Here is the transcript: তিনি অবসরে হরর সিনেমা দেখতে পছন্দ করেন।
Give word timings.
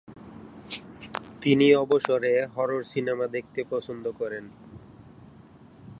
তিনি 1.41 1.67
অবসরে 1.75 2.33
হরর 2.55 2.81
সিনেমা 2.83 3.25
দেখতে 3.27 3.61
পছন্দ 3.69 4.05
করেন। 4.11 4.45